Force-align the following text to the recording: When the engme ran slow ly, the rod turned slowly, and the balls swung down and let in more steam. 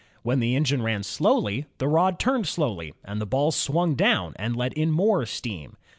When 0.23 0.39
the 0.39 0.55
engme 0.57 0.81
ran 0.81 1.03
slow 1.03 1.35
ly, 1.37 1.67
the 1.77 1.87
rod 1.87 2.17
turned 2.17 2.47
slowly, 2.47 2.95
and 3.05 3.21
the 3.21 3.27
balls 3.27 3.55
swung 3.55 3.93
down 3.93 4.33
and 4.37 4.55
let 4.55 4.73
in 4.73 4.89
more 4.91 5.27
steam. 5.27 5.77